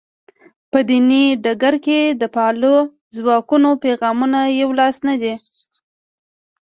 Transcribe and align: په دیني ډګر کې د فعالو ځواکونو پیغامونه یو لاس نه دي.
په 0.71 0.79
دیني 0.89 1.23
ډګر 1.43 1.75
کې 1.85 1.99
د 2.21 2.23
فعالو 2.33 2.75
ځواکونو 3.15 3.69
پیغامونه 3.83 4.39
یو 4.59 4.69
لاس 4.79 4.95
نه 5.07 5.15
دي. 5.21 5.33